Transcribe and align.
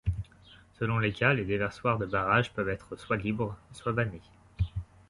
Selon 0.79 0.97
les 0.97 1.13
cas 1.13 1.31
les 1.35 1.45
déversoirs 1.45 1.99
de 1.99 2.07
barrages 2.07 2.51
peuvent 2.53 2.69
être 2.69 2.95
soit 2.97 3.17
libre, 3.17 3.55
soit 3.71 3.91
vannés. 3.91 4.23